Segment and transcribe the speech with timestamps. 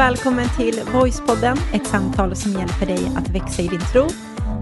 [0.00, 4.02] välkommen till Voicepodden, ett samtal som hjälper dig att växa i din tro.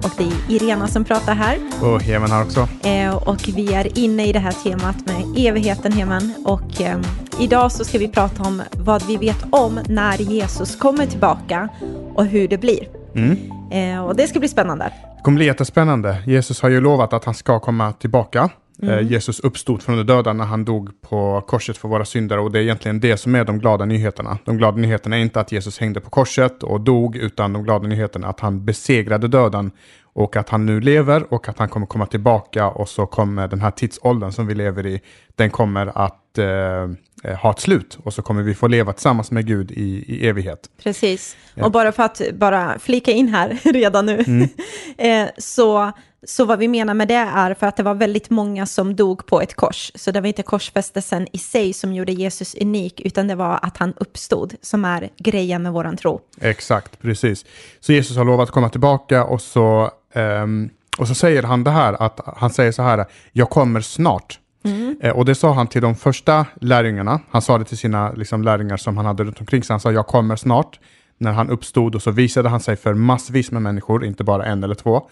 [0.03, 1.59] Och det är Irena som pratar här.
[1.83, 2.69] Och Heman här också.
[2.89, 6.33] Eh, och vi är inne i det här temat med evigheten, Heman.
[6.45, 7.01] Och eh,
[7.41, 11.69] idag så ska vi prata om vad vi vet om när Jesus kommer tillbaka
[12.15, 12.89] och hur det blir.
[13.15, 13.39] Mm.
[13.73, 14.93] Eh, och det ska bli spännande.
[15.17, 16.23] Det kommer bli jättespännande.
[16.27, 18.51] Jesus har ju lovat att han ska komma tillbaka.
[18.83, 19.07] Mm.
[19.07, 22.59] Jesus uppstod från de döda när han dog på korset för våra syndare och det
[22.59, 24.39] är egentligen det som är de glada nyheterna.
[24.45, 27.89] De glada nyheterna är inte att Jesus hängde på korset och dog, utan de glada
[27.89, 29.71] nyheterna är att han besegrade döden
[30.19, 33.61] och att han nu lever och att han kommer komma tillbaka och så kommer den
[33.61, 35.01] här tidsåldern som vi lever i,
[35.37, 39.47] den kommer att eh, ha ett slut och så kommer vi få leva tillsammans med
[39.47, 40.71] Gud i, i evighet.
[40.83, 41.65] Precis, ja.
[41.65, 44.49] och bara för att bara flika in här redan nu, mm.
[44.99, 45.93] eh, så
[46.27, 49.27] så vad vi menar med det är för att det var väldigt många som dog
[49.27, 49.93] på ett kors.
[49.95, 53.77] Så det var inte korsfästelsen i sig som gjorde Jesus unik, utan det var att
[53.77, 56.21] han uppstod, som är grejen med våran tro.
[56.41, 57.45] Exakt, precis.
[57.81, 61.71] Så Jesus har lovat att komma tillbaka och så, um, och så säger han det
[61.71, 64.39] här, att han säger så här, jag kommer snart.
[64.65, 64.97] Mm.
[65.03, 67.21] Eh, och det sa han till de första lärjungarna.
[67.31, 69.75] Han sa det till sina liksom, lärjungar som han hade runt omkring sig.
[69.75, 70.81] Han sa, jag kommer snart.
[71.19, 74.65] När han uppstod och så visade han sig för massvis med människor, inte bara en
[74.65, 75.09] eller två.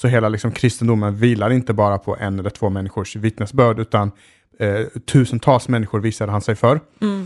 [0.00, 4.10] Så hela liksom, kristendomen vilar inte bara på en eller två människors vittnesbörd, utan
[4.58, 6.80] eh, tusentals människor visade han sig för.
[7.00, 7.24] Mm.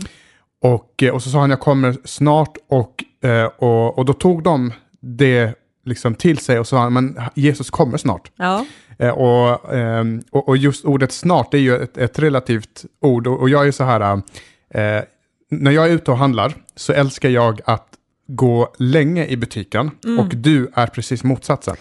[0.61, 4.43] Och, eh, och så sa han, jag kommer snart, och, eh, och, och då tog
[4.43, 5.53] de det
[5.85, 8.31] liksom till sig och sa, men Jesus kommer snart.
[8.35, 8.65] Ja.
[8.99, 13.49] Eh, och, eh, och, just ordet snart är ju ett, ett relativt ord, och, och
[13.49, 14.21] jag är så här,
[14.69, 15.03] eh,
[15.49, 17.87] när jag är ute och handlar så älskar jag att
[18.27, 20.19] gå länge i butiken mm.
[20.19, 21.75] och du är precis motsatsen.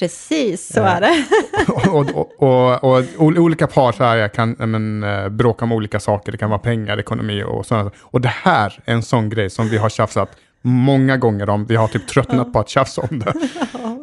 [0.00, 1.24] Precis, så är det.
[1.90, 6.32] och, och, och, och, olika par så här kan men, eh, bråka om olika saker.
[6.32, 9.68] Det kan vara pengar, ekonomi och sådana Och det här är en sån grej som
[9.68, 11.66] vi har tjafsat många gånger om.
[11.66, 13.32] Vi har typ tröttnat på att tjafsa om det.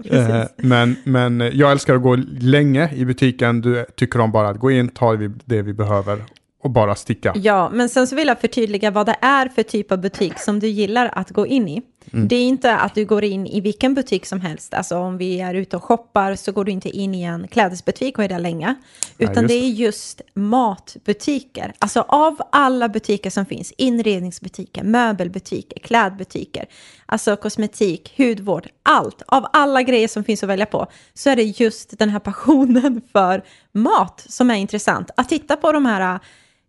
[0.03, 3.61] Ja, eh, men, men jag älskar att gå länge i butiken.
[3.61, 5.15] Du tycker om bara att gå in, ta
[5.45, 6.23] det vi behöver
[6.63, 7.33] och bara sticka.
[7.35, 10.59] Ja, men sen så vill jag förtydliga vad det är för typ av butik som
[10.59, 11.81] du gillar att gå in i.
[12.13, 12.27] Mm.
[12.27, 14.73] Det är inte att du går in i vilken butik som helst.
[14.73, 18.17] Alltså om vi är ute och shoppar så går du inte in i en klädesbutik
[18.17, 18.75] och är där länge.
[19.17, 21.73] Utan ja, det är just matbutiker.
[21.79, 26.65] Alltså av alla butiker som finns, inredningsbutiker, möbelbutiker, klädbutiker,
[27.05, 29.21] alltså kosmetik, hudvård, allt.
[29.27, 33.01] Av alla grejer som finns att välja på så är det just den här passionen
[33.11, 35.11] för mat som är intressant.
[35.17, 36.19] Att titta på de här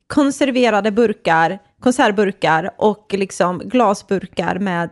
[0.06, 4.91] konserverade burkar, konservburkar och liksom glasburkar med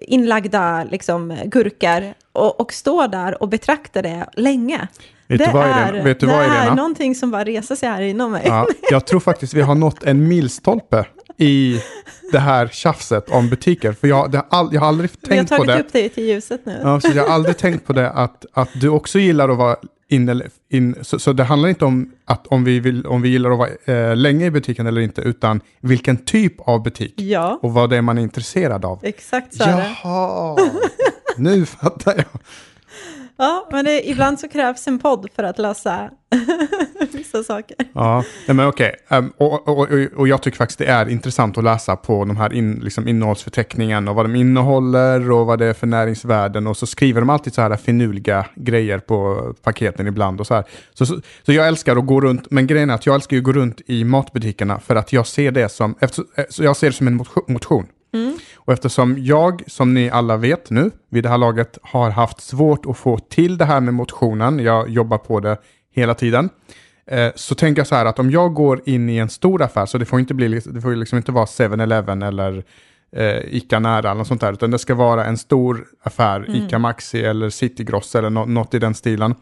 [0.00, 4.88] inlagda liksom, gurkor och, och stå där och betrakta det länge.
[5.28, 8.32] Vet det, är, det, Vet det vad, är någonting som bara reser sig här inom
[8.32, 8.42] mig.
[8.46, 11.04] Ja, jag tror faktiskt vi har nått en milstolpe
[11.36, 11.80] i
[12.32, 13.92] det här tjafset om butiker.
[13.92, 15.34] För jag, all, jag har aldrig tänkt på det.
[15.34, 16.80] Vi har tagit upp det till ljuset nu.
[16.82, 19.76] Ja, så jag har aldrig tänkt på det att, att du också gillar att vara
[20.14, 23.50] in, in så, så, det handlar inte om att om vi, vill, om vi gillar
[23.50, 27.58] att vara eh, länge i butiken eller inte, utan vilken typ av butik ja.
[27.62, 29.00] och vad det är man är intresserad av.
[29.02, 29.96] Exakt så är det.
[30.02, 30.56] Jaha,
[31.36, 32.40] nu fattar jag.
[33.36, 36.10] Ja, men det, ibland så krävs en podd för att lösa
[37.12, 37.76] vissa saker.
[37.92, 38.94] Ja, men okej.
[39.06, 39.18] Okay.
[39.18, 42.36] Um, och, och, och, och, jag tycker faktiskt det är intressant att läsa på de
[42.36, 46.66] här in, liksom innehållsförteckningen och vad de innehåller och vad det är för näringsvärden.
[46.66, 50.64] Och så skriver de alltid så här finurliga grejer på paketen ibland och så här.
[50.94, 53.42] Så, så, så jag älskar att gå runt, men grejen är att jag älskar att
[53.42, 56.92] gå runt i matbutikerna för att jag ser det som, efter, så jag ser det
[56.92, 57.86] som en motion.
[58.14, 58.38] Mm.
[58.64, 62.86] Och eftersom jag, som ni alla vet nu, vid det här laget har haft svårt
[62.86, 65.56] att få till det här med motionen, jag jobbar på det
[65.94, 66.50] hela tiden,
[67.06, 69.86] eh, så tänker jag så här att om jag går in i en stor affär,
[69.86, 72.64] så det får inte, bli, det får liksom inte vara 7-Eleven eller
[73.16, 76.54] eh, Ica Nära eller något sånt där, utan det ska vara en stor affär, mm.
[76.54, 79.34] Ica Maxi eller City Gross eller no något i den stilen.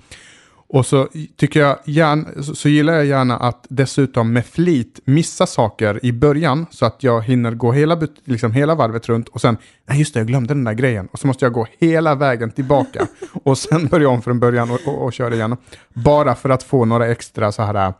[0.72, 6.04] Och så tycker jag gärna, så gillar jag gärna att dessutom med flit missa saker
[6.04, 9.98] i början så att jag hinner gå hela, liksom hela varvet runt och sen, nej
[9.98, 11.08] just det, jag glömde den där grejen.
[11.12, 13.06] Och så måste jag gå hela vägen tillbaka
[13.44, 15.56] och sen börja om från början och, och, och köra igen.
[15.94, 17.92] Bara för att få några extra så här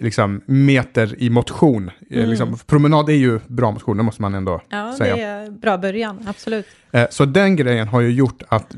[0.00, 1.90] liksom, meter i motion.
[2.10, 2.30] Eh, mm.
[2.30, 5.16] Liksom, promenad är ju bra motion, det måste man ändå ja, säga.
[5.16, 6.66] Ja, det är bra början, absolut.
[6.90, 8.74] Eh, så den grejen har ju gjort att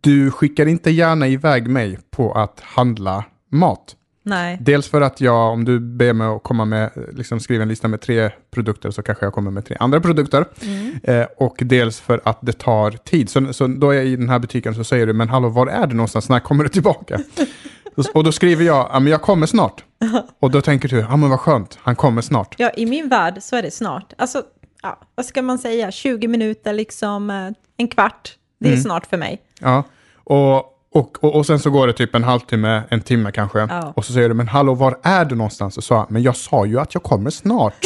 [0.00, 3.96] du skickar inte gärna iväg mig på att handla mat.
[4.22, 4.58] Nej.
[4.60, 7.88] Dels för att jag, om du ber mig att komma med, liksom skriva en lista
[7.88, 10.44] med tre produkter så kanske jag kommer med tre andra produkter.
[10.62, 10.98] Mm.
[11.02, 13.30] Eh, och dels för att det tar tid.
[13.30, 15.66] Så, så då är jag i den här butiken så säger du, men hallå, var
[15.66, 16.28] är du någonstans?
[16.28, 17.20] När kommer du tillbaka?
[18.14, 19.84] och då skriver jag, ja men jag kommer snart.
[20.40, 22.54] och då tänker du, ja men vad skönt, han kommer snart.
[22.58, 24.12] Ja, i min värld så är det snart.
[24.18, 24.42] Alltså,
[24.82, 28.36] ja, vad ska man säga, 20 minuter, liksom eh, en kvart.
[28.60, 28.82] Det är Mm.
[28.82, 29.40] snart för mig.
[29.60, 29.82] Ja,
[30.24, 30.56] och,
[30.92, 33.58] och, och, och sen så går det typ en halvtimme, en timme kanske.
[33.58, 33.92] Ja.
[33.96, 35.76] Och så säger du, men hallå, var är du någonstans?
[35.76, 37.74] Och så sa men jag sa ju att jag kommer snart.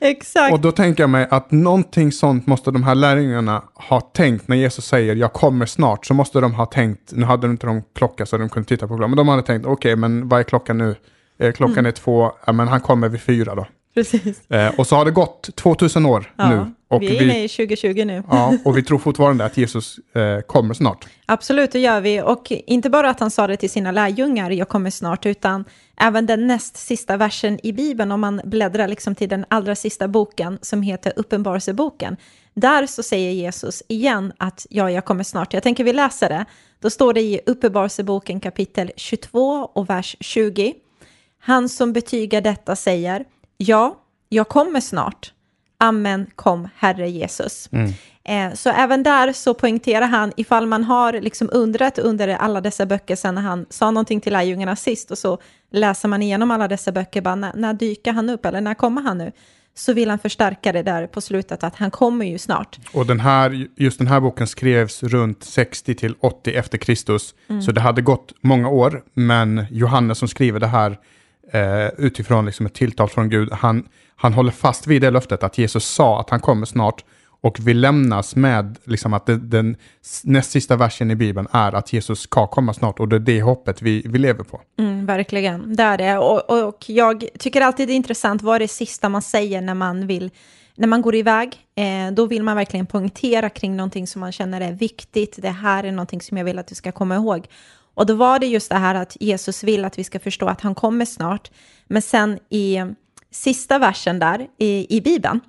[0.00, 0.52] Exakt.
[0.52, 4.56] och då tänker jag mig att någonting sånt måste de här lärjungarna ha tänkt när
[4.56, 6.06] Jesus säger jag kommer snart.
[6.06, 8.88] Så måste de ha tänkt, nu hade de inte de klocka så de kunde titta
[8.88, 10.96] på klockan, men de hade tänkt, okej, men vad är klockan nu?
[11.38, 11.86] Eh, klockan Mm.
[11.86, 13.66] är två, ja, men han kommer vid fyra då.
[13.94, 14.50] Precis.
[14.50, 16.72] Eh, och så har det gått 2000 år Ja, nu.
[16.88, 18.22] Och vi är inne i 2020 nu.
[18.30, 21.06] ja, och vi tror fortfarande att Jesus eh, kommer snart.
[21.26, 22.22] Absolut, det gör vi.
[22.22, 25.64] Och inte bara att han sa det till sina lärjungar, jag kommer snart, utan
[26.00, 30.08] även den näst sista versen i Bibeln, om man bläddrar liksom till den allra sista
[30.08, 32.16] boken som heter Uppenbarelseboken.
[32.54, 35.52] Där så säger Jesus igen att ja, jag kommer snart.
[35.54, 36.44] Jag tänker vi läser det.
[36.80, 40.74] Då står det i Uppenbarelseboken kapitel 22 och vers 20.
[41.40, 43.24] Han som betygar detta säger,
[43.62, 43.98] ja,
[44.28, 45.32] jag kommer snart.
[45.78, 47.68] Amen, kom Herre Jesus.
[48.24, 52.86] Eh, så även där så poängterar han, ifall man har liksom undrat under alla dessa
[52.86, 55.38] böcker sen när han sa någonting till lärjungarna sist och så
[55.72, 59.02] läser man igenom alla dessa böcker, bara när, när dyker han upp eller när kommer
[59.02, 59.32] han nu?
[59.74, 62.78] Så vill han förstärka det där på slutet att han kommer ju snart.
[62.92, 67.34] Och den här, just den här boken skrevs runt 60 till 80 efter Kristus.
[67.66, 70.98] Så det hade gått många år, men Johannes som skriver det här
[71.52, 75.58] eh, utifrån liksom ett tilltal från Gud, han, han håller fast vid det löftet att
[75.58, 77.04] Jesus sa att han kommer snart.
[77.44, 79.76] Och vi lämnas med liksom att det, den
[80.24, 83.42] näst sista versen i Bibeln är att Jesus ska komma snart och det är det
[83.42, 84.60] hoppet vi, vi lever på.
[84.78, 86.18] Mm, verkligen, det är det.
[86.18, 89.60] Och, och, och jag tycker alltid det är intressant vad är det sista man säger
[89.60, 90.30] när man vill
[90.74, 94.60] när man går iväg, eh, då vill man verkligen poängtera kring någonting som man känner
[94.60, 95.38] är viktigt.
[95.42, 97.46] Det här är någonting som jag vill att du ska komma ihåg.
[97.94, 100.60] Och då var det just det här att Jesus vill att vi ska förstå att
[100.60, 101.50] han kommer snart.
[101.86, 102.78] Men sen i
[103.30, 105.40] sista versen där i, i Bibeln,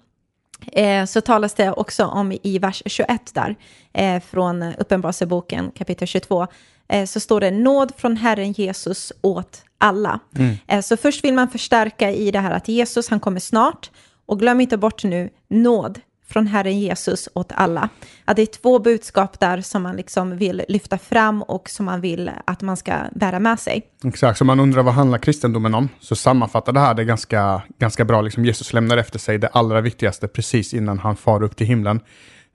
[0.72, 3.56] eh, så talas det också om i vers 21 där,
[3.94, 6.48] eh, från Uppenbarelseboken kapitel 22,
[6.88, 10.19] eh, så står det nåd från Herren Jesus åt alla.
[10.68, 13.92] Eh, så först vill man förstärka i det här att Jesus, han kommer snart,
[14.25, 17.90] och glöm inte bort nu, nåd från Herren Jesus åt alla.
[18.25, 22.02] Att det är två budskap där som man liksom vill lyfta fram och som man
[22.02, 23.81] vill att man ska bära med sig.
[24.04, 25.90] Exakt, så man undrar vad handlar kristendomen om?
[26.00, 28.22] Så sammanfattar det här det ganska, ganska bra.
[28.22, 32.00] Liksom Jesus lämnar efter sig det allra viktigaste precis innan han far upp till himlen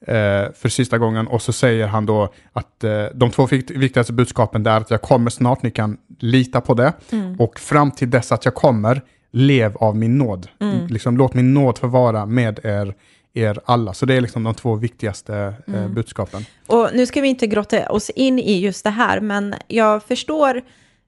[0.07, 1.27] eh, för sista gången.
[1.27, 5.03] Och så säger han då att eh, de två vikt- viktigaste budskapen är att jag
[5.03, 6.93] kommer snart, ni kan lita på det.
[7.39, 10.49] Och fram till dess att jag kommer, lev av min nåd.
[10.89, 12.95] Liksom, låt min nåd få vara med er,
[13.35, 13.95] er alla.
[13.95, 16.45] Så det är liksom de två viktigaste eh, budskapen.
[16.67, 20.63] Och nu ska vi inte grotta oss in i just det här, men jag förstår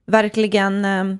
[0.05, 1.15] verkligen eh,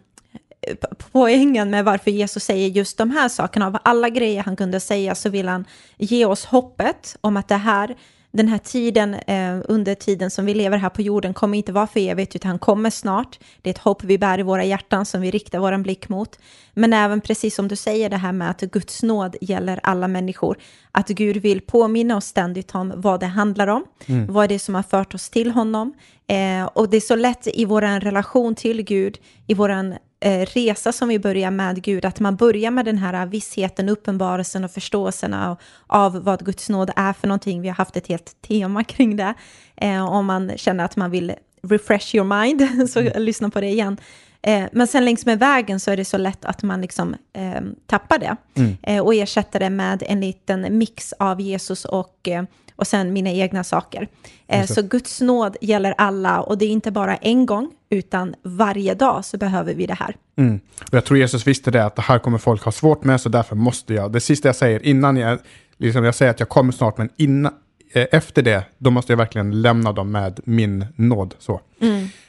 [1.12, 3.68] poängen med varför Jesus säger just de här sakerna.
[3.68, 5.65] Av alla grejer han kunde säga så vill han
[5.98, 7.95] ge oss hoppet om att det här,
[8.31, 11.88] den här tiden, eh, under tiden som vi lever här på jorden, kommer inte vara
[11.88, 13.39] för evigt, utan han kommer snart.
[13.62, 16.39] Det är ett hopp vi bär i våra hjärtan som vi riktar vår blick mot.
[16.74, 20.57] Men även precis som du säger, det här med att Guds nåd gäller alla människor.
[20.92, 23.86] Att Gud vill påminna oss ständigt om vad det handlar om,
[24.28, 25.94] vad det är som har fört oss till honom.
[26.28, 31.09] Eh, och det är så lätt i vår relation till Gud, i vår resa som
[31.09, 35.57] vi börjar med Gud, att man börjar med den här vissheten, uppenbarelsen och förståelsen av,
[35.87, 37.61] av vad Guds nåd är för någonting.
[37.61, 39.33] Vi har haft ett helt tema kring det.
[39.75, 43.97] Eh, om man känner att man vill refresh your mind, så lyssna på det igen.
[44.42, 47.61] Eh, men sen längs med vägen så är det så lätt att man liksom eh,
[47.85, 48.35] tappar det
[48.83, 52.44] eh, och ersätter det med en liten mix av Jesus och, eh,
[52.81, 54.07] och sen mina egna saker.
[54.47, 58.94] Eh, så Guds nåd gäller alla och det är inte bara en gång utan varje
[58.94, 60.16] dag så behöver vi det här.
[60.38, 60.59] Mm.
[60.81, 63.30] Och jag tror Jesus visste det, att det här kommer folk ha svårt med, så
[63.30, 64.11] därför måste jag.
[64.11, 65.40] Det sista jag säger innan jag,
[65.78, 67.54] liksom jag säger att jag kommer snart, men innan,
[67.94, 71.35] eh, efter det, då måste jag verkligen lämna dem med min nåd.
[71.40, 71.61] Så.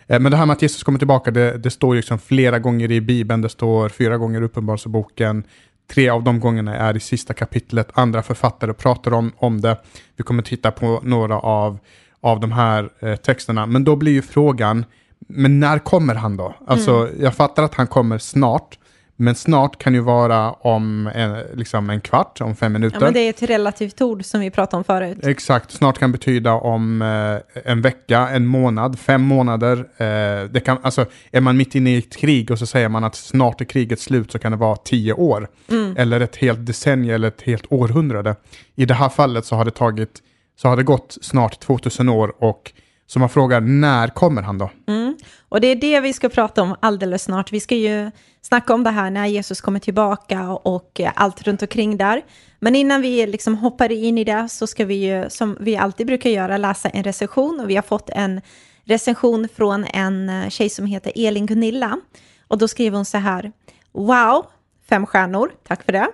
[0.07, 2.91] Eh, Men det här med att Jesus kommer tillbaka, det, det står liksom flera gånger
[2.91, 5.45] i Bibeln, det står fyra gånger i Uppenbarelseboken.
[5.87, 9.77] Tre av de gångerna är i sista kapitlet, andra författare pratar om, om det.
[10.17, 11.79] Vi kommer titta på några av,
[12.21, 14.85] av de här eh, texterna, men då blir ju frågan,
[15.19, 16.55] men när kommer han då?
[16.67, 18.79] Alltså, jag fattar att han kommer snart,
[19.23, 22.97] men snart kan ju vara om en, liksom en kvart, om fem minuter.
[23.01, 25.27] Ja, men det är ett relativt ord som vi pratade om förut.
[25.27, 29.79] Exakt, snart kan betyda om eh, en vecka, en månad, fem månader.
[29.79, 33.05] Eh, det kan, alltså, är man mitt inne i ett krig och så säger man
[33.05, 35.49] att snart är kriget slut så kan det vara tio år.
[35.97, 38.37] Eller ett helt decennium eller ett helt århundrade.
[38.75, 40.23] I det här fallet så har det tagit,
[40.57, 42.73] så har det gått snart 2000 år och
[43.13, 44.71] så man frågar, när kommer han då?
[44.87, 45.17] Mm.
[45.49, 47.53] Och det är det vi ska prata om alldeles snart.
[47.53, 48.11] Vi ska ju
[48.43, 52.23] snacka om det här när Jesus kommer tillbaka och allt runt omkring där.
[52.61, 56.07] Men innan vi liksom hoppar in i det så ska vi ju, som vi alltid
[56.07, 57.61] brukar göra, läsa en recension.
[57.61, 58.41] Och vi har fått en
[58.85, 62.01] recension från en tjej som heter Elin Gunilla.
[62.49, 63.53] Och då skriver hon så här.
[63.93, 64.47] Wow,
[64.89, 66.09] fem stjärnor, tack för det.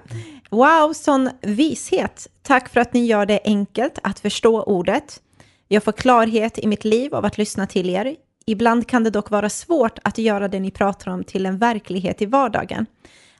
[0.50, 2.26] Wow, sån vishet.
[2.42, 5.20] Tack för att ni gör det enkelt att förstå ordet.
[5.68, 8.16] Jag får klarhet i mitt liv av att lyssna till er.
[8.46, 12.22] Ibland kan det dock vara svårt att göra det ni pratar om till en verklighet
[12.22, 12.86] i vardagen.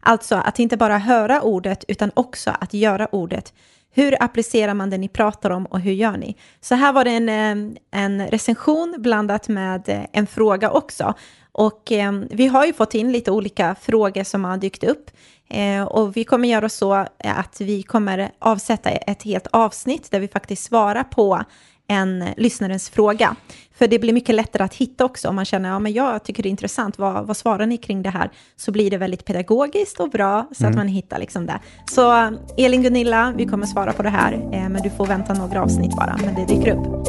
[0.00, 3.52] Alltså att inte bara höra ordet utan också att göra ordet.
[3.90, 6.36] Hur applicerar man det ni pratar om och hur gör ni?
[6.60, 11.14] Så här var det en, eh, en recension blandat med eh, en fråga också.
[11.52, 15.10] Och eh, vi har ju fått in lite olika frågor som har dykt upp.
[15.50, 20.28] Eh, och vi kommer göra så att vi kommer avsätta ett helt avsnitt där vi
[20.28, 21.42] faktiskt svarar på
[21.88, 23.36] en lyssnarens fråga.
[23.78, 26.42] För det blir mycket lättare att hitta också om man känner, ja men jag tycker
[26.42, 28.30] det är intressant, vad, vad svarar ni kring det här?
[28.56, 30.70] Så blir det väldigt pedagogiskt och bra så mm.
[30.70, 31.58] att man hittar liksom det.
[31.90, 35.62] Så Elin Gunilla, vi kommer svara på det här, eh, men du får vänta några
[35.62, 37.08] avsnitt bara, men det dyker upp.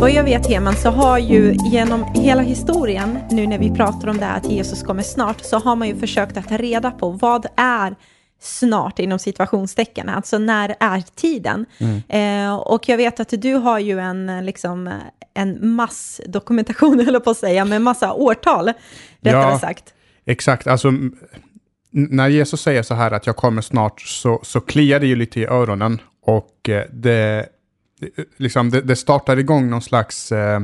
[0.00, 4.18] Vad jag vet Heman så har ju genom hela historien, nu när vi pratar om
[4.18, 7.10] det här att Jesus kommer snart, så har man ju försökt att ta reda på
[7.10, 7.96] vad är
[8.40, 11.66] snart inom situationstecken, alltså när är tiden?
[11.78, 12.02] Mm.
[12.08, 14.92] Eh, och jag vet att du har ju en, liksom,
[15.34, 18.72] en massdokumentation, eller på att säga, med massa årtal,
[19.20, 19.94] rättare ja, sagt.
[20.26, 20.92] Exakt, alltså
[21.90, 25.40] när Jesus säger så här att jag kommer snart så, så kliar det ju lite
[25.40, 27.48] i öronen och eh, det
[28.36, 30.60] liksom, det, det startar igång någon slags eh,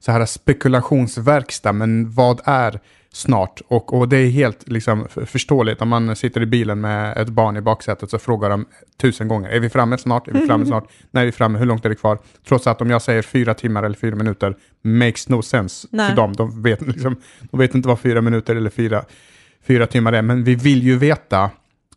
[0.00, 2.80] så här spekulationsverkstad, men vad är
[3.12, 3.60] snart?
[3.68, 5.82] Och, och det är helt liksom, förståeligt.
[5.82, 8.66] Om man sitter i bilen med ett barn i baksätet så frågar de
[9.00, 10.28] tusen gånger, är vi framme snart?
[10.28, 10.88] Är vi framme snart?
[11.10, 11.58] När är vi framme?
[11.58, 12.18] Hur långt är det kvar?
[12.48, 16.08] Trots att om jag säger fyra timmar eller fyra minuter, makes no sense Nej.
[16.08, 16.32] för dem.
[16.32, 17.16] De vet, liksom,
[17.50, 19.04] de vet inte vad fyra minuter eller fyra,
[19.66, 21.50] fyra timmar är, men vi vill ju veta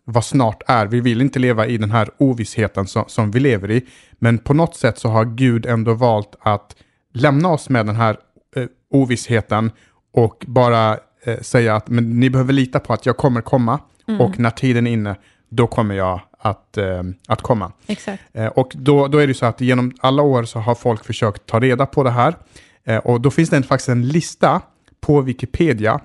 [0.06, 0.86] vad snart är.
[0.86, 3.86] Vi vill inte leva i den här ovissheten som, som vi lever i.
[4.20, 6.76] Men på något sätt så har Gud ändå valt att
[7.14, 8.18] lämna oss med den här
[8.56, 9.72] eh, ovissheten
[10.14, 14.22] och bara eh, säga att men ni behöver lita på att jag kommer komma mm.
[14.22, 15.16] och när tiden är inne
[15.50, 17.72] då kommer jag att, eh, att komma.
[17.88, 18.24] Exakt.
[18.34, 21.46] Eh, och då, då är det så att genom alla år så har folk försökt
[21.46, 22.36] ta reda på det här.
[22.84, 24.62] Eh, och då finns det faktiskt en lista
[25.02, 26.00] på Wikipedia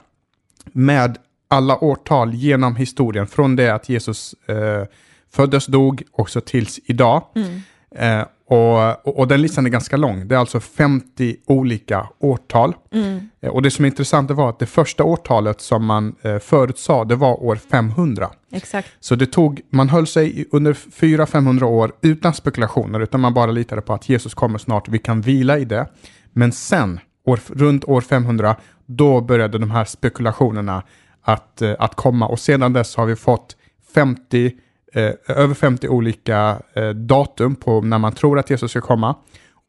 [0.72, 4.84] med alla årtal genom historien, från det att Jesus eh,
[5.32, 7.22] föddes, dog och så tills idag.
[7.34, 7.60] Mm.
[8.50, 10.28] Och, och, och, den listan är ganska lång.
[10.28, 12.74] Det är alltså 50 olika årtal.
[12.92, 13.28] Mm.
[13.40, 17.08] Eh, och det som är intressant var att det första årtalet som man eh, förutsade,
[17.08, 18.30] det var år 500.
[18.52, 18.88] Exakt.
[19.00, 23.82] Så det tog, man höll sig under 400-500 år utan spekulationer, utan man bara litade
[23.82, 25.86] på att Jesus kommer snart, vi kan vila i det.
[26.32, 30.82] Men sen, år, runt år 500, då började de här spekulationerna
[31.22, 32.28] att, eh, att komma.
[32.28, 33.56] Och sedan dess har vi fått
[33.94, 34.52] 50, eh,
[35.26, 39.16] över 50 olika eh, datum på när man tror att Jesus ska komma.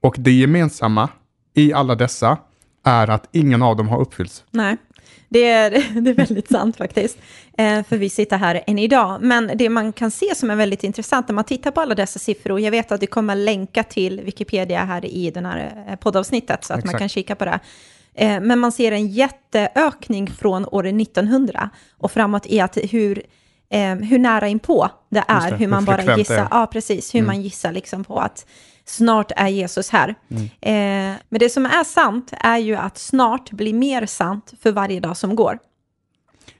[0.03, 1.09] Och det gemensamma
[1.53, 2.37] i alla dessa
[2.83, 4.43] är att ingen av dem har uppfyllts.
[4.51, 4.77] Nej,
[5.29, 5.71] det är,
[6.01, 7.17] det är väldigt sant faktiskt.
[7.57, 9.21] Eh, för vi sitter här än idag.
[9.21, 12.19] Men det man kan se som är väldigt intressant när man tittar på alla dessa
[12.19, 16.63] siffror, jag vet att vi kommer länka till Wikipedia här i den här eh, poddavsnittet,
[16.63, 16.93] så att Exakt.
[16.93, 17.59] man kan kika på det.
[18.13, 23.23] Eh, men man ser en jätteökning från år 1900 och framåt i att hur,
[23.71, 27.27] eh, hur nära inpå det är, det, hur man bara gissar, ja precis, hur mm.
[27.27, 28.45] man gissar liksom på att
[28.85, 30.15] snart är Jesus här.
[30.29, 30.43] Mm.
[30.43, 34.99] Eh, men det som är sant är ju att snart blir mer sant för varje
[34.99, 35.59] dag som går.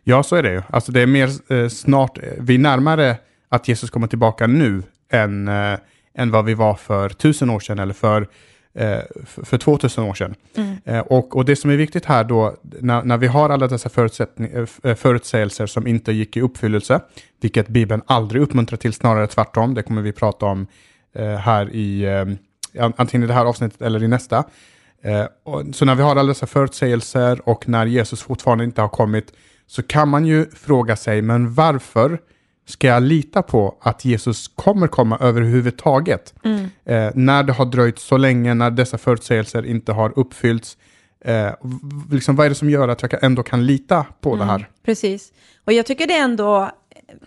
[0.04, 0.62] Ja, så är det ju.
[0.70, 3.18] Alltså det är mer eh, snart, vi är närmare
[3.50, 5.80] att Jesus kommer tillbaka nu än, eh,
[6.14, 8.28] än vad vi var för tusen år sedan eller för eh,
[9.26, 10.36] för 2000 år sedan.
[10.56, 10.76] Mm.
[10.86, 13.90] Eh, och, och det som är viktigt här då, när, när vi har alla dessa
[14.84, 17.02] eh, förutsägelser som inte gick i uppfyllelse,
[17.42, 20.68] vilket Bibeln aldrig uppmuntrar till, snarare tvärtom, det kommer vi prata om
[21.14, 24.44] eh, här i, eh, antingen i det här avsnittet eller i nästa.
[25.02, 25.26] Eh,
[25.74, 29.34] så när vi har alla dessa förutsägelser och när Jesus fortfarande inte har kommit,
[29.68, 32.20] så kan man ju fråga sig, men varför
[32.70, 36.34] ska jag lita på att Jesus kommer komma överhuvudtaget?
[36.44, 36.70] Mm.
[36.86, 40.78] Eh, när det har dröjt så länge, när dessa förutsägelser inte har uppfyllts.
[41.26, 41.52] Eh,
[42.12, 44.40] liksom, vad är det som gör att jag ändå kan lita på mm.
[44.40, 44.70] det här?
[44.86, 45.34] Precis.
[45.66, 46.72] Och jag tycker det är ändå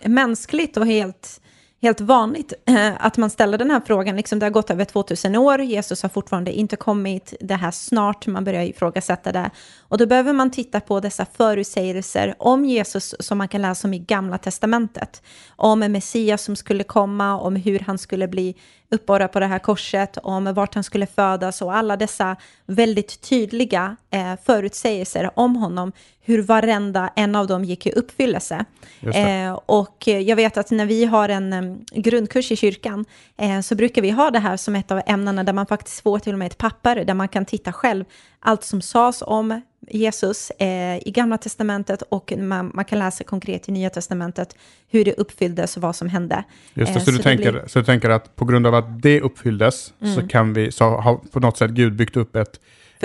[0.05, 1.41] mänskligt och helt
[1.83, 4.15] helt vanligt eh, att man ställer den här frågan.
[4.15, 8.27] Liksom det har gått över 2000 år, Jesus har fortfarande inte kommit, det här snart,
[8.27, 9.49] man börjar ifrågasätta det.
[9.79, 13.93] Och då behöver man titta på dessa förutsägelser om Jesus som man kan läsa om
[13.93, 15.21] i Gamla Testamentet.
[15.55, 18.55] Om Messias som skulle komma, om hur han skulle bli
[18.93, 22.35] uppborrad på det här korset, om vart han skulle födas och alla dessa
[22.65, 28.65] väldigt tydliga eh, förutsägelser om honom, hur varenda en av dem gick i uppfyllelse.
[29.13, 33.05] Eh, och jag vet att när vi har en um, grundkurs i kyrkan
[33.37, 36.19] eh, så brukar vi ha det här som ett av ämnena där man faktiskt får
[36.19, 38.05] till och med ett papper där man kan titta själv
[38.39, 43.69] allt som sades om Jesus eh, i Gamla Testamentet och man, man, kan läsa konkret
[43.69, 44.55] i Nya Testamentet
[44.89, 46.43] hur det uppfylldes och vad som hände.
[46.73, 47.63] Just det, eh, så, du tänker, blir...
[47.67, 50.15] så du tänker att på grund av att det uppfylldes mm.
[50.15, 52.59] så kan vi, så har på något sätt Gud byggt upp ett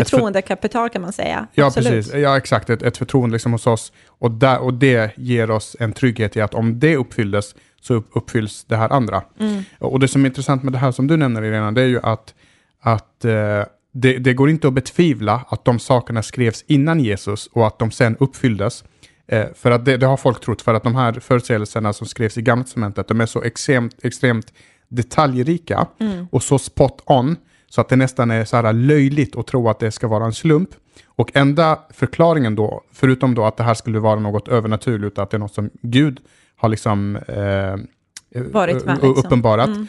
[0.04, 1.46] Förtroendekapital kan man säga.
[1.54, 1.90] Ja, Absolut.
[1.90, 2.14] precis.
[2.14, 2.70] Ja, exakt.
[2.70, 3.92] Ett, ett förtroende liksom hos oss.
[4.06, 8.64] Och, där, och det ger oss en trygghet i att om det uppfylldes så uppfylls
[8.64, 9.22] det här andra.
[9.40, 9.62] Mm.
[9.78, 12.00] Och det som är intressant med det här som du nämner, Irena, det är ju
[12.02, 12.34] att,
[12.80, 13.62] att eh,
[14.00, 17.90] det, det, går inte att betvivla att de sakerna skrevs innan Jesus och att de
[17.90, 18.84] sen uppfylldes.
[19.26, 22.38] Eh, för att det, det, har folk trott, för att de här förutsägelserna som skrevs
[22.38, 24.52] i Gamla Testamentet, de är så extremt, extremt
[24.88, 26.26] detaljrika mm.
[26.30, 27.36] och så spot on,
[27.70, 30.32] så att det nästan är så här löjligt att tro att det ska vara en
[30.32, 30.68] slump.
[31.06, 35.36] Och enda förklaringen då, förutom då att det här skulle vara något övernaturligt, att det
[35.36, 36.20] är något som Gud
[36.56, 39.14] har liksom eh, Varit med, liksom.
[39.16, 39.86] uppenbarat, mm.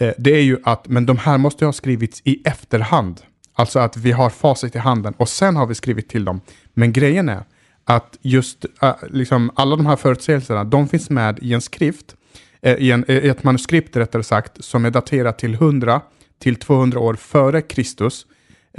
[0.00, 3.20] eh, det är ju att, men de här måste ha skrivits i efterhand.
[3.56, 6.40] Alltså att vi har facit i handen och sen har vi skrivit till dem.
[6.74, 7.44] Men grejen är
[7.84, 12.16] att just uh, liksom alla de här förutsägelserna, de finns med i en skrift,
[12.66, 16.00] uh, i, en, i ett manuskript rättare sagt, som är daterat till 100
[16.38, 18.26] till 200 år före Kristus.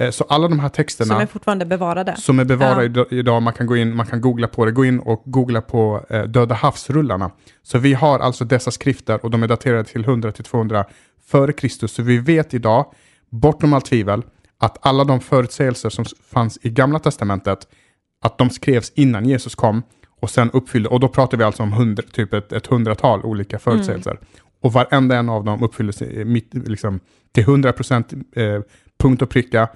[0.01, 1.07] Uh, så alla de här texterna...
[1.13, 2.15] Som är fortfarande bevarade.
[2.17, 3.05] Som är bevarade ja.
[3.17, 6.05] idag, man kan gå in, man kan googla på det, gå in och googla på
[6.27, 7.31] Döda havsrullarna.
[7.63, 10.85] Så vi har alltså dessa skrifter och de är daterade till 100 till 200
[11.25, 11.91] före Kristus.
[11.91, 12.85] Så vi vet idag,
[13.29, 14.23] bortom allt tvivel,
[14.65, 17.67] att alla de förutsägelser som fanns i Gamla Testamentet,
[18.21, 19.83] att de skrevs innan Jesus kom
[20.19, 23.59] och sen uppfyllde, och då pratar vi alltså om hundra, typ ett, ett hundratal olika
[23.59, 24.11] förutsägelser.
[24.11, 24.23] Mm.
[24.61, 26.99] Och varenda en av dem uppfylldes mitt, liksom,
[27.31, 28.61] till hundra procent eh,
[28.99, 29.69] punkt och pricka.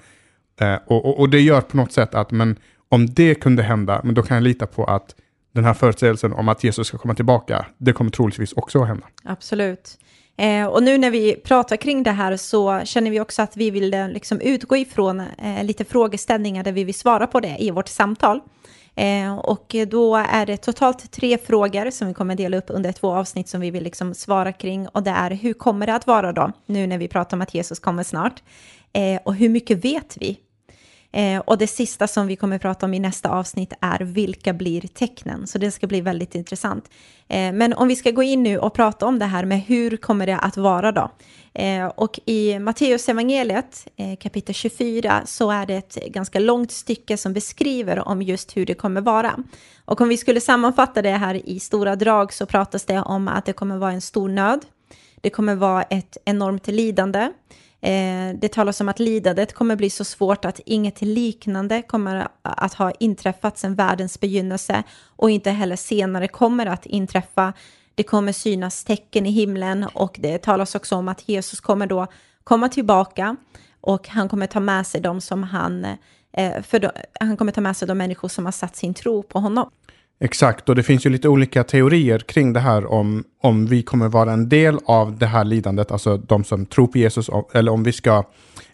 [0.60, 2.56] Eh, och, och, och, det gör på något sätt att, men
[2.88, 5.14] om det kunde hända, men då kan jag lita på att
[5.52, 9.06] den här förutsägelsen om att Jesus ska komma tillbaka, det kommer troligtvis också att hända.
[9.24, 9.98] Absolut.
[10.40, 13.70] Eh, och nu när vi pratar kring det här så känner vi också att vi
[13.70, 17.70] vill eh, liksom utgå ifrån eh, lite frågeställningar där vi vill svara på det i
[17.70, 18.40] vårt samtal.
[18.94, 23.12] Eh, och då är det totalt tre frågor som vi kommer dela upp under två
[23.12, 24.88] avsnitt som vi vill liksom svara kring.
[24.88, 27.54] Och det är hur kommer det att vara då, nu när vi pratar om att
[27.54, 28.42] Jesus kommer snart?
[28.92, 30.38] Eh, och hur mycket vet vi
[31.12, 34.52] Eh, och det sista som vi kommer att prata om i nästa avsnitt är vilka
[34.52, 35.46] blir tecknen?
[35.46, 36.90] Så det ska bli väldigt intressant.
[37.28, 39.96] Eh, men om vi ska gå in nu och prata om det här med hur
[39.96, 41.10] kommer det att vara då?
[41.54, 47.16] Eh, och i Matteus evangeliet eh, kapitel 24 så är det ett ganska långt stycke
[47.16, 49.36] som beskriver om just hur det kommer vara.
[49.84, 53.44] Och om vi skulle sammanfatta det här i stora drag så pratas det om att
[53.44, 54.64] det kommer vara en stor nöd.
[55.20, 57.28] Det kommer vara ett enormt lidande.
[57.82, 62.74] Eh, det talas om att lidandet kommer bli så svårt att inget liknande kommer att
[62.74, 64.82] ha inträffat sedan världens begynnelse
[65.16, 67.52] och inte heller senare kommer att inträffa.
[67.94, 72.06] Det kommer synas tecken i himlen och det talas också om att Jesus kommer då
[72.44, 73.36] komma tillbaka
[73.80, 75.84] och han kommer ta med sig dem som han,
[76.32, 76.90] eh, för då,
[77.20, 79.70] han kommer ta med sig de människor som har satt sin tro på honom.
[80.22, 84.08] Exakt, och det finns ju lite olika teorier kring det här om, om vi kommer
[84.08, 87.82] vara en del av det här lidandet, alltså de som tror på Jesus, eller om
[87.82, 88.24] vi ska,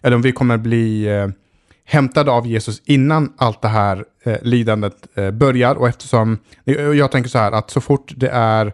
[0.01, 1.27] eller om vi kommer bli eh,
[1.85, 5.75] hämtade av Jesus innan allt det här eh, lidandet eh, börjar.
[5.75, 6.37] Och eftersom,
[6.95, 8.71] jag tänker så här, att så fort det är, eh,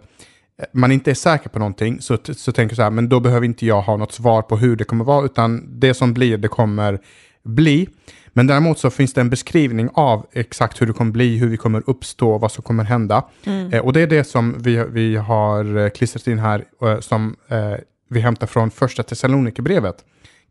[0.73, 3.45] man inte är säker på någonting, så, så tänker jag så här, men då behöver
[3.45, 6.47] inte jag ha något svar på hur det kommer vara, utan det som blir, det
[6.47, 6.99] kommer
[7.43, 7.89] bli.
[8.33, 11.57] Men däremot så finns det en beskrivning av exakt hur det kommer bli, hur vi
[11.57, 13.23] kommer uppstå, vad som kommer hända.
[13.45, 13.73] Mm.
[13.73, 17.35] Eh, och det är det som vi, vi har eh, klistrat in här, eh, som
[17.47, 17.73] eh,
[18.09, 19.95] vi hämtar från första Thessalonikerbrevet,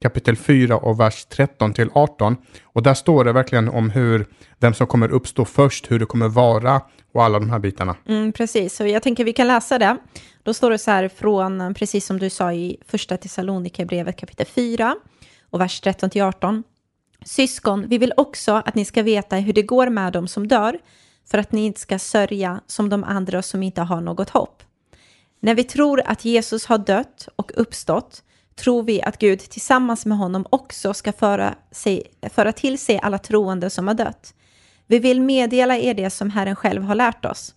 [0.02, 2.36] kapitel 4 och vers 13 till 18.
[2.64, 4.26] Och där står det verkligen om hur,
[4.58, 6.80] vem som kommer uppstå först, hur det kommer vara
[7.12, 7.96] och alla de här bitarna.
[8.08, 9.96] Mm, precis, så jag tänker vi kan läsa det.
[10.42, 14.96] Då står det så här från, precis som du sa i första Thessalonikerbrevet kapitel 4
[15.50, 16.64] och vers 13 till 18.
[17.24, 20.78] Syskon, vi vill också att ni ska veta hur det går med dem som dör,
[21.30, 24.62] för att ni inte ska sörja som de andra som inte har något hopp.
[25.40, 28.22] När vi tror att Jesus har dött och uppstått,
[28.56, 33.18] tror vi att Gud tillsammans med honom också ska föra, sig, föra till sig alla
[33.18, 34.34] troende som har dött.
[34.86, 37.54] Vi vill meddela er det som Herren själv har lärt oss.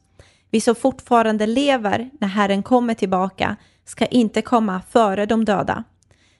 [0.49, 5.83] Vi som fortfarande lever när Herren kommer tillbaka ska inte komma före de döda.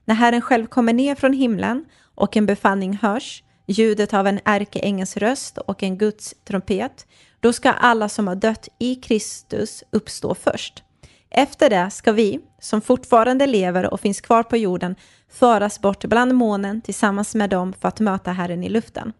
[0.06, 5.18] När Herren själv kommer ner från himlen och en befallning hörs, ljudet av en ärkeängels
[5.18, 7.08] röst och en Guds trumpet,
[7.40, 10.84] då ska alla som har dött i Kristus uppstå först.
[11.30, 14.96] Efter det ska vi, som fortfarande lever och finns kvar på jorden,
[15.30, 19.14] föras bort bland månen tillsammans med dem för att möta Herren i luften.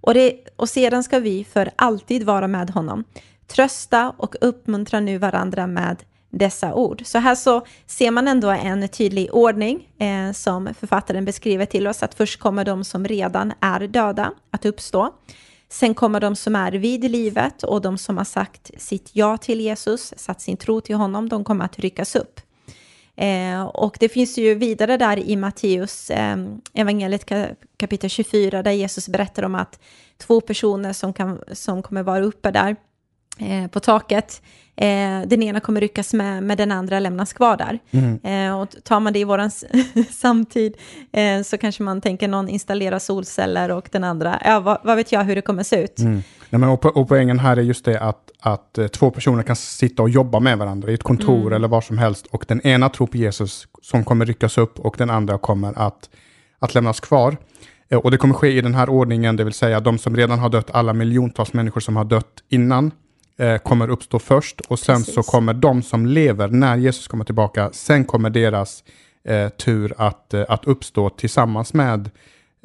[0.00, 3.04] Och, det, och sedan ska vi för alltid vara med honom.
[3.46, 5.96] Trösta och uppmuntra nu varandra med
[6.32, 7.02] dessa ord.
[7.04, 12.02] Så här så ser man ändå en tydlig ordning eh, som författaren beskriver till oss,
[12.02, 15.14] att först kommer de som redan är döda att uppstå.
[15.68, 19.60] Sen kommer de som är vid livet och de som har sagt sitt ja till
[19.60, 22.40] Jesus, satt sin tro till honom, de kommer att ryckas upp.
[23.16, 26.36] Eh, och det finns ju vidare där i Matteus eh,
[26.74, 27.32] evangeliet
[27.76, 29.80] kapitel 24 där Jesus berättar om att
[30.18, 32.76] två personer som, kan, som kommer vara uppe där
[33.38, 34.42] eh, på taket
[34.76, 37.78] Eh, den ena kommer ryckas med, men den andra lämnas kvar där.
[37.90, 38.20] Mm.
[38.24, 39.50] Eh, och tar man det i vår
[40.12, 40.76] samtid
[41.12, 45.12] eh, så kanske man tänker någon installerar solceller och den andra, ja vad, vad vet
[45.12, 45.98] jag hur det kommer se ut.
[45.98, 46.22] Mm.
[46.50, 49.56] Ja, men och, och poängen här är just det att, att eh, två personer kan
[49.56, 51.52] sitta och jobba med varandra i ett kontor mm.
[51.52, 54.94] eller var som helst och den ena tror på Jesus som kommer ryckas upp och
[54.98, 56.10] den andra kommer att,
[56.58, 57.36] att lämnas kvar.
[57.88, 60.38] Eh, och det kommer ske i den här ordningen, det vill säga de som redan
[60.38, 62.90] har dött, alla miljontals människor som har dött innan
[63.42, 65.14] eh, kommer uppstå först och sen Precis.
[65.14, 68.84] så kommer de som lever när Jesus kommer tillbaka, sen kommer deras
[69.24, 72.10] eh, tur att, eh, att uppstå tillsammans med,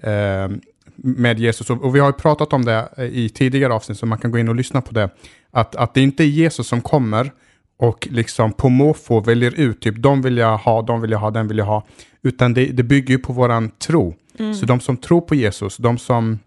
[0.04, 0.50] eh,
[0.96, 1.70] med Jesus.
[1.70, 4.32] Och, och, vi har ju pratat om det eh, i tidigare avsnitt, så man kan
[4.32, 5.10] gå in och lyssna på det.
[5.52, 7.32] Att, att det inte är Jesus som kommer
[7.80, 11.32] och liksom på måfå väljer ut, typ de vill jag ha, de vill jag ha,
[11.32, 11.86] den vill jag ha.
[12.22, 14.16] Utan det, det bygger ju på våran tro.
[14.40, 14.54] Mm.
[14.54, 16.40] Så de som tror på Jesus, de som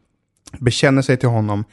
[0.59, 1.64] bekänner sig till honom,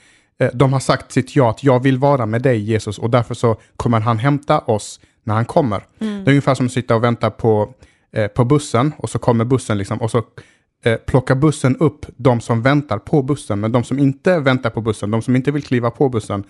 [0.54, 3.56] de har sagt sitt ja, att jag vill vara med dig Jesus och därför så
[3.78, 5.84] kommer han hämta oss när han kommer.
[6.00, 6.24] Mm.
[6.24, 7.74] Det är ungefär som att sitta och vänta på,
[8.12, 10.24] eh, på bussen och så kommer bussen liksom och så
[10.84, 14.82] eh, plockar bussen upp de som väntar på bussen, men de som inte väntar på
[14.82, 16.44] bussen, de som inte vill kliva på bussen,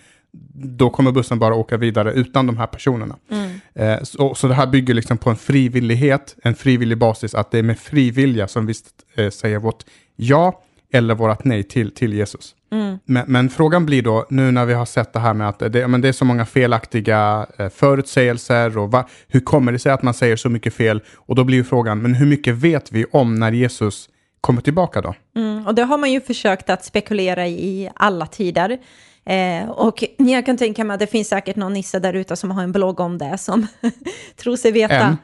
[0.54, 3.16] då kommer bussen bara åka vidare utan de här personerna.
[3.30, 3.60] Mm.
[3.74, 7.58] Eh, så, så det här bygger liksom på en frivillighet, en frivillig basis, att det
[7.58, 8.74] är med fri vilja som vi
[9.14, 9.84] eh, säger vårt
[10.16, 12.54] ja eller vårt nej till, till Jesus.
[12.72, 12.98] Mm.
[13.04, 15.88] Men, men, frågan blir då, nu när vi har sett det här med att det,
[15.88, 20.02] men det är så många felaktiga eh, förutsägelser och va, hur kommer det sig att
[20.02, 21.02] man säger så mycket fel?
[21.16, 24.08] Och då blir ju frågan, men hur mycket vet vi om när Jesus
[24.40, 25.14] kommer tillbaka då?
[25.36, 28.78] Mm, och det har man ju försökt att spekulera i alla tider.
[29.28, 32.50] Eh, och jag kan tänka mig att det finns säkert någon nisse där ute som
[32.50, 33.66] har en blogg om det som
[34.36, 34.94] tror sig veta.
[34.94, 35.16] En.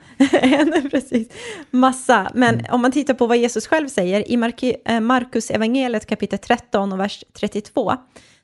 [0.73, 1.29] en precis.
[1.71, 2.31] Massa.
[2.35, 2.67] Men mm.
[2.71, 6.93] om man tittar på vad Jesus själv säger i Mark eh, Markus evangeliet kapitel 13
[6.93, 7.93] och vers 32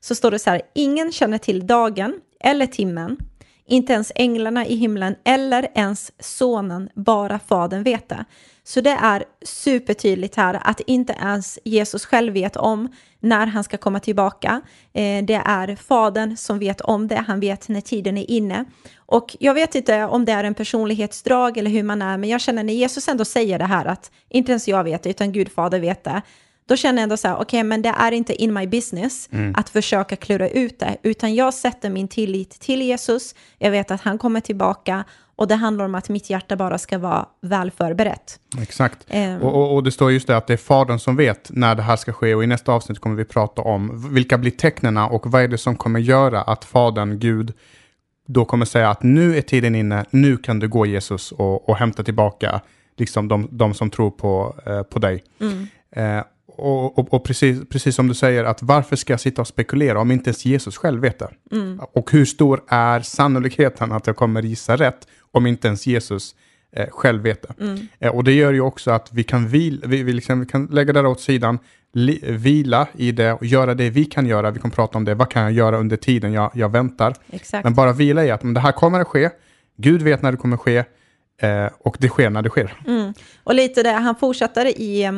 [0.00, 3.16] så står det så här, ingen känner till dagen eller timmen,
[3.70, 8.24] inte ens änglarna i himlen eller ens sonen, bara fadern vet det.
[8.64, 12.88] Så det är supertydligt här att inte ens Jesus själv vet om
[13.20, 14.60] när han ska komma tillbaka.
[14.92, 18.64] Eh, det är fadern som vet om det, han vet när tiden är inne.
[18.96, 22.40] Och jag vet inte om det är en personlighetsdrag eller hur man är, men jag
[22.40, 25.52] känner när Jesus ändå säger det här att inte ens jag vet det, utan Gud
[25.52, 26.22] fader vet det,
[26.70, 29.28] då känner jag ändå så här, okej, okay, men det är inte in my business
[29.32, 29.54] mm.
[29.56, 34.00] att försöka klura ut det, utan jag sätter min tillit till Jesus, jag vet att
[34.00, 35.04] han kommer tillbaka
[35.36, 38.40] och det handlar om att mitt hjärta bara ska vara väl förberett.
[38.62, 38.98] Exakt.
[39.14, 41.74] Um, och, och, och, det står just det att det är Fadern som vet när
[41.74, 45.08] det här ska ske och i nästa avsnitt kommer vi prata om vilka blir tecknena
[45.08, 47.52] och vad är det som kommer göra att Fadern, Gud,
[48.26, 51.76] då kommer säga att nu är tiden inne, nu kan du gå Jesus och, och
[51.76, 52.60] hämta tillbaka
[52.96, 55.24] liksom de, de som tror på, eh, på dig.
[55.40, 55.66] Mm.
[55.92, 56.24] Eh,
[56.60, 60.00] och, och, och, precis, precis som du säger, att varför ska jag sitta och spekulera
[60.00, 61.30] om inte ens Jesus själv vet det?
[61.52, 61.80] Mm.
[61.92, 66.34] Och hur stor är sannolikheten att jag kommer gissa rätt om inte ens Jesus
[66.72, 67.64] eh, själv vet det?
[67.64, 67.88] Mm.
[67.98, 70.66] Eh, och det gör ju också att vi kan, vil, vi, vi, liksom, vi kan
[70.66, 71.58] lägga det åt sidan,
[71.92, 74.50] li, vila i det och göra det vi kan göra.
[74.50, 77.14] Vi kommer prata om det, vad kan jag göra under tiden jag, jag väntar?
[77.30, 77.64] Exakt.
[77.64, 79.30] Men bara vila i att men det här kommer att ske,
[79.76, 80.84] Gud vet när det kommer att ske,
[81.42, 82.76] Eh, och det sker när det sker.
[82.86, 83.14] Mm.
[83.44, 85.10] Och lite det, han fortsätter i,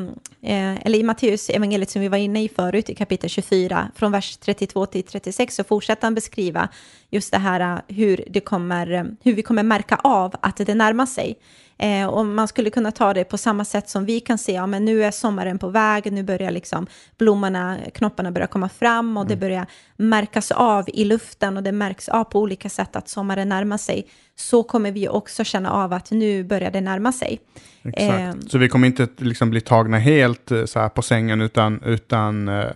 [0.42, 4.12] eh, eller i Matteus evangeliet som vi var inne i förut, i kapitel 24, från
[4.12, 6.68] vers 32 till 36, så fortsätter han beskriva
[7.10, 10.74] just det här eh, hur, det kommer, eh, hur vi kommer märka av att det
[10.74, 11.38] närmar sig.
[11.78, 14.66] Eh, och man skulle kunna ta det på samma sätt som vi kan se, ja
[14.66, 16.86] men nu är sommaren på väg, nu börjar liksom
[17.18, 19.28] blommorna, knopparna börja komma fram och mm.
[19.28, 23.48] det börjar märkas av i luften och det märks av på olika sätt att sommaren
[23.48, 24.06] närmar sig.
[24.36, 27.40] Så kommer vi också känna av att nu börjar det närma sig.
[27.84, 28.34] Exakt.
[28.36, 31.82] Eh, så vi kommer inte liksom bli tagna helt eh, så här på sängen utan,
[31.82, 32.66] utan eh,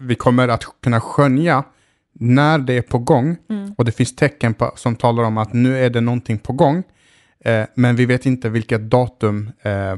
[0.00, 1.64] vi kommer att kunna skönja
[2.12, 3.74] när det är på gång mm.
[3.78, 6.82] och det finns tecken på, som talar om att nu är det någonting på gång
[7.44, 9.96] Eh, men vi vet inte vilket datum eh,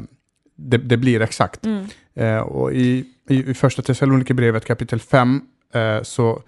[0.57, 1.67] det, det, blir exakt.
[1.67, 1.87] Mm.
[2.15, 5.41] Eh, och i, i, i första Thessalonikerbrevet kapitel 5
[5.75, 6.43] eh, så,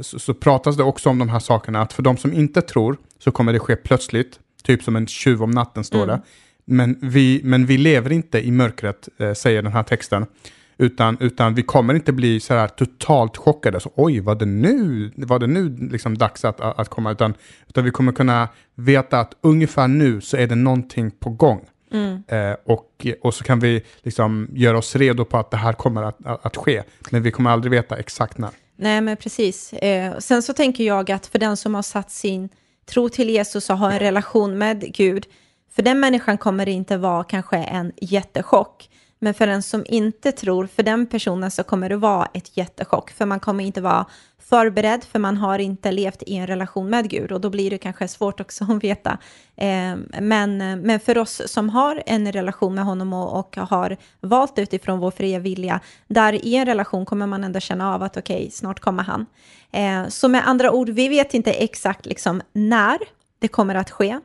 [0.00, 2.96] så, så, pratas det också om de här sakerna, att för de som inte tror
[3.18, 6.08] så kommer det ske plötsligt, typ som en tjuv om natten står mm.
[6.08, 6.22] det.
[6.70, 10.26] Men vi, men vi lever inte i mörkret, eh, säger den här texten.
[10.78, 13.80] Utan, utan vi kommer inte bli så här totalt chockade.
[13.80, 17.12] Så, Oj, var det nu, var det nu liksom dags att, att komma?
[17.12, 17.34] Utan,
[17.68, 21.60] utan vi kommer kunna veta att ungefär nu så är det någonting på gång.
[21.92, 22.22] Mm.
[22.28, 26.02] Eh, och, och så kan vi liksom göra oss redo på att det här kommer
[26.02, 26.82] att, att, att ske.
[27.10, 28.50] Men vi kommer aldrig veta exakt när.
[28.76, 29.72] Nej, men precis.
[29.72, 32.48] Eh, sen så tänker jag att för den som har satt sin
[32.86, 35.26] tro till Jesus och har en relation med Gud,
[35.80, 38.90] för den människan kommer det inte vara kanske en jättechock.
[39.18, 43.10] Men för den som inte tror, för den personen så kommer det vara ett jättechock.
[43.10, 44.06] För man kommer inte vara
[44.38, 47.32] förberedd, för man har inte levt i en relation med Gud.
[47.32, 49.18] Och då blir det kanske svårt också att veta.
[49.56, 54.58] Ehm, men, men för oss som har en relation med honom och, och har valt
[54.58, 58.36] utifrån vår fria vilja, där i en relation kommer man ändå känna av att okej,
[58.36, 59.26] okay, snart kommer han.
[59.72, 62.98] Ehm, så med andra ord, vi vet inte exakt liksom när
[63.38, 64.20] det kommer att ske.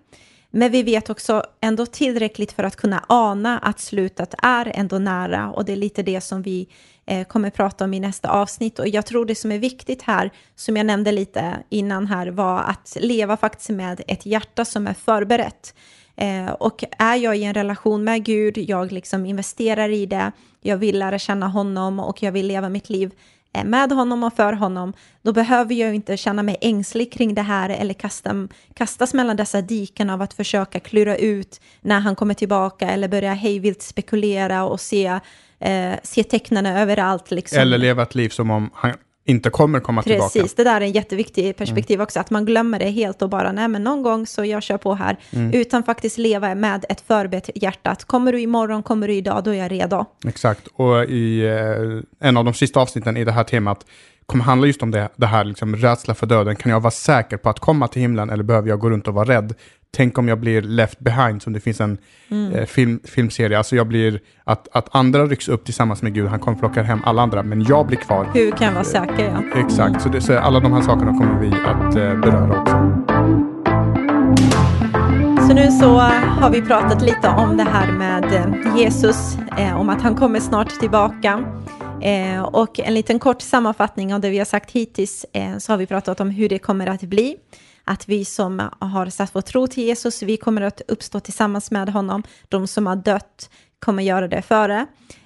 [0.57, 5.51] Men vi vet också ändå tillräckligt för att kunna ana att slutet är ändå nära
[5.51, 6.67] och det är lite det som vi
[7.05, 8.79] eh, kommer prata om i nästa avsnitt.
[8.79, 12.59] Och jag tror det som är viktigt här, som jag nämnde lite innan här, var
[12.59, 15.73] att leva faktiskt med ett hjärta som är förberett.
[16.15, 20.77] Eh, och är jag i en relation med Gud, jag liksom investerar i det, jag
[20.77, 23.11] vill lära känna honom och jag vill leva mitt liv
[23.55, 27.41] Eh, med honom och för honom, då behöver jag inte känna mig ängslig kring det
[27.41, 32.33] här eller kasta, kastas mellan dessa diken av att försöka klura ut när han kommer
[32.33, 35.19] tillbaka eller börja hejvilt spekulera och se,
[35.59, 37.31] eh, se tecknen överallt.
[37.31, 37.59] Liksom.
[37.59, 38.93] Eller leva ett liv som om han
[39.25, 40.39] inte kommer komma Precis, tillbaka.
[40.39, 42.03] Precis, det där är en jätteviktig perspektiv mm.
[42.03, 44.77] också, att man glömmer det helt och bara, nej men någon gång så jag kör
[44.77, 45.53] på här, mm.
[45.53, 49.51] utan faktiskt leva med ett förberett hjärta, att kommer du imorgon, kommer du idag, då
[49.51, 50.05] är jag redo.
[50.27, 53.85] Exakt, och i eh, en av de sista avsnitten i det här temat
[54.25, 56.55] kommer handla just om det, det här liksom, rädsla för döden.
[56.55, 59.13] Kan jag vara säker på att komma till himlen eller behöver jag gå runt och
[59.13, 59.53] vara rädd?
[59.95, 61.97] Tänk om jag blir left behind, som det finns en
[62.31, 62.53] mm.
[62.53, 63.57] eh, film, filmserie.
[63.57, 66.99] Alltså jag blir, att, att andra rycks upp tillsammans med Gud, han kommer plocka hem
[67.05, 68.27] alla andra, men jag blir kvar.
[68.33, 69.59] Hur kan jag vara säker, ja.
[69.59, 72.75] Exakt, så, det, så alla de här sakerna kommer vi att eh, beröra också.
[75.47, 75.97] Så nu så
[76.39, 80.39] har vi pratat lite om det här med eh, Jesus, eh, om att han kommer
[80.39, 81.43] snart tillbaka.
[82.01, 85.77] Eh, och en liten kort sammanfattning av det vi har sagt hittills, eh, så har
[85.77, 87.35] vi pratat om hur det kommer att bli
[87.85, 91.89] att vi som har satt vår tro till Jesus, vi kommer att uppstå tillsammans med
[91.89, 92.23] honom.
[92.49, 94.85] De som har dött kommer göra det före.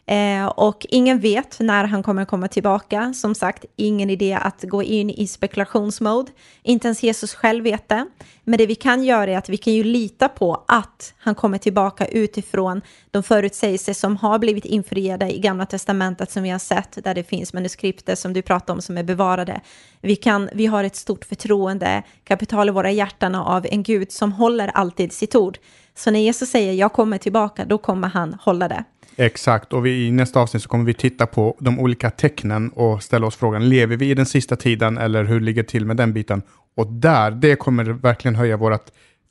[0.09, 3.13] Eh, och ingen vet när han kommer komma tillbaka.
[3.13, 6.31] Som sagt, ingen idé att gå in i spekulationsmode.
[6.63, 8.07] Inte ens Jesus själv vet det.
[8.43, 11.57] Men det vi kan göra är att vi kan ju lita på att han kommer
[11.57, 17.03] tillbaka utifrån de förutsägelser som har blivit infriade i Gamla Testamentet som vi har sett,
[17.03, 19.61] där det finns manuskripter som du pratar om som är bevarade.
[20.01, 24.31] Vi, kan, vi har ett stort förtroende, kapital i våra hjärtan av en Gud som
[24.31, 25.57] håller alltid sitt ord.
[25.95, 28.83] Så när Jesus säger jag kommer tillbaka, då kommer han hålla det.
[29.21, 33.03] Exakt, och vi, i nästa avsnitt så kommer vi titta på de olika tecknen och
[33.03, 35.97] ställa oss frågan, lever vi i den sista tiden eller hur ligger det till med
[35.97, 36.41] den biten?
[36.75, 38.85] Och där, det kommer verkligen höja vårt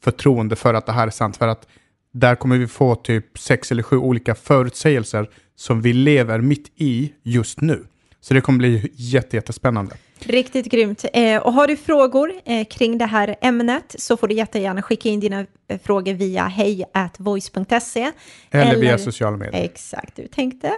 [0.05, 1.37] förtroende för att det här är sant.
[1.37, 1.67] För att
[2.13, 7.13] där kommer vi få typ sex eller sju olika förutsägelser som vi lever mitt i
[7.23, 7.85] just nu.
[8.21, 9.97] Så det kommer bli jättespännande.
[10.19, 11.05] Riktigt grymt.
[11.13, 15.09] Eh, och har du frågor eh, kring det här ämnet så får du jättegärna skicka
[15.09, 18.11] in dina eh, frågor via hejatvoice.se.
[18.51, 19.65] Eller, eller via sociala medier.
[19.65, 20.73] Exakt, du tänkte.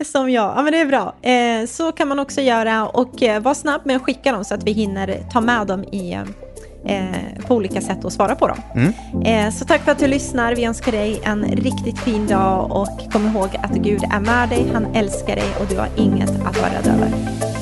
[0.04, 0.54] Som jag.
[0.56, 1.14] Ja, men det är bra.
[1.22, 4.54] Eh, så kan man också göra och eh, var snabb med att skicka dem så
[4.54, 6.12] att vi hinner ta med dem i
[6.84, 8.58] eh, på olika sätt och svara på dem.
[8.74, 9.52] Mm.
[9.52, 10.54] Så tack för att du lyssnar.
[10.54, 14.70] Vi önskar dig en riktigt fin dag och kom ihåg att Gud är med dig,
[14.72, 17.55] han älskar dig och du har inget att vara rädd över.